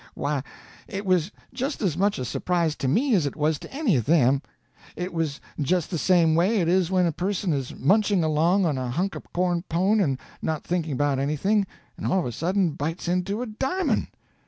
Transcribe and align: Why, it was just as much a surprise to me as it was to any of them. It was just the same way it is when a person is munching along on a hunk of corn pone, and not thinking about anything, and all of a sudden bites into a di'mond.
Why, 0.15 0.41
it 0.87 1.05
was 1.05 1.31
just 1.53 1.79
as 1.83 1.95
much 1.95 2.17
a 2.17 2.25
surprise 2.25 2.75
to 2.77 2.87
me 2.87 3.13
as 3.13 3.27
it 3.27 3.35
was 3.35 3.59
to 3.59 3.71
any 3.71 3.95
of 3.97 4.05
them. 4.05 4.41
It 4.95 5.13
was 5.13 5.39
just 5.59 5.91
the 5.91 5.97
same 5.99 6.33
way 6.33 6.59
it 6.59 6.67
is 6.67 6.89
when 6.89 7.05
a 7.05 7.11
person 7.11 7.53
is 7.53 7.75
munching 7.75 8.23
along 8.23 8.65
on 8.65 8.79
a 8.79 8.89
hunk 8.89 9.13
of 9.13 9.31
corn 9.31 9.61
pone, 9.69 10.01
and 10.01 10.17
not 10.41 10.63
thinking 10.63 10.93
about 10.93 11.19
anything, 11.19 11.67
and 11.97 12.07
all 12.07 12.17
of 12.17 12.25
a 12.25 12.31
sudden 12.31 12.71
bites 12.71 13.07
into 13.07 13.43
a 13.43 13.45
di'mond. 13.45 14.07